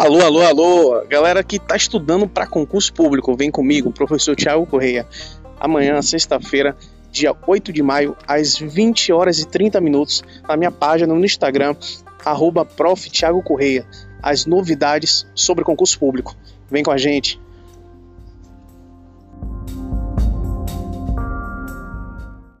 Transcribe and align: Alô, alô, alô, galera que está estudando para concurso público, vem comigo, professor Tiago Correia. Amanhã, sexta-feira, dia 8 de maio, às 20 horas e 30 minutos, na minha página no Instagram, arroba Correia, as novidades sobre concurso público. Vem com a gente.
Alô, 0.00 0.22
alô, 0.22 0.40
alô, 0.40 1.04
galera 1.10 1.44
que 1.44 1.56
está 1.56 1.76
estudando 1.76 2.26
para 2.26 2.46
concurso 2.46 2.90
público, 2.90 3.36
vem 3.36 3.50
comigo, 3.50 3.92
professor 3.92 4.34
Tiago 4.34 4.64
Correia. 4.64 5.06
Amanhã, 5.60 6.00
sexta-feira, 6.00 6.74
dia 7.12 7.36
8 7.46 7.70
de 7.70 7.82
maio, 7.82 8.16
às 8.26 8.56
20 8.56 9.12
horas 9.12 9.40
e 9.40 9.46
30 9.46 9.78
minutos, 9.78 10.24
na 10.48 10.56
minha 10.56 10.70
página 10.70 11.12
no 11.12 11.22
Instagram, 11.22 11.76
arroba 12.24 12.66
Correia, 13.44 13.86
as 14.22 14.46
novidades 14.46 15.26
sobre 15.34 15.64
concurso 15.64 15.98
público. 15.98 16.34
Vem 16.70 16.82
com 16.82 16.90
a 16.90 16.96
gente. 16.96 17.38